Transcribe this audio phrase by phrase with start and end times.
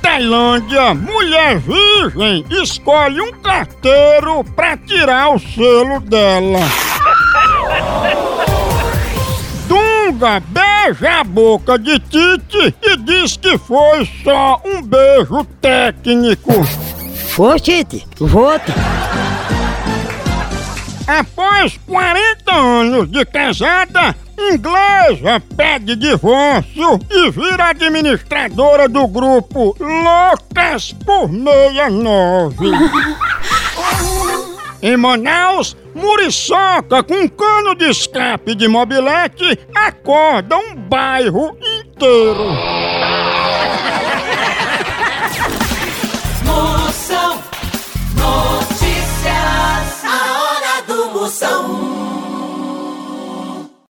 [0.00, 6.60] Tailândia, mulher virgem escolhe um carteiro pra tirar o selo dela.
[9.66, 16.52] Dunga beija a boca de Tite e diz que foi só um beijo técnico.
[17.38, 18.72] Ô, Tite, vote.
[21.06, 24.14] Após 40 anos de casada,
[25.02, 32.66] inglesa pede divórcio e vira administradora do grupo Loucas por 69.
[34.82, 42.81] Em Manaus, muriçoca com cano de escape de mobilete acorda um bairro inteiro.